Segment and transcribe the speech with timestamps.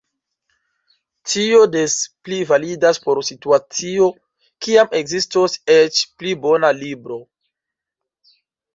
[1.33, 4.09] Tio des pli validas por situacio
[4.67, 7.25] kiam ekzistos eĉ pli bona libro.